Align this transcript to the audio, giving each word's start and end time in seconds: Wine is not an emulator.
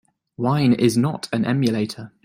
Wine 0.35 0.73
is 0.73 0.97
not 0.97 1.29
an 1.31 1.45
emulator. 1.45 2.11